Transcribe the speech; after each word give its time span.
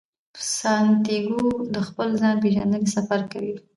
سانتیاګو 0.59 1.43
د 1.73 1.75
خپل 1.87 2.09
ځان 2.19 2.35
پیژندنې 2.43 2.87
سفر 2.95 3.21
کوي. 3.31 3.55